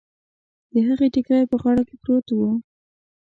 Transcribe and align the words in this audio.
د 0.71 0.73
هغې 0.87 1.07
ټکری 1.13 1.49
په 1.51 1.57
غاړه 1.61 1.83
کې 1.89 1.95
پروت 2.03 2.27
و. 2.33 2.39